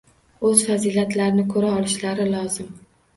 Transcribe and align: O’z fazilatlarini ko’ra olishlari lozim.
O’z 0.51 0.61
fazilatlarini 0.69 1.45
ko’ra 1.51 1.69
olishlari 1.81 2.25
lozim. 2.31 2.73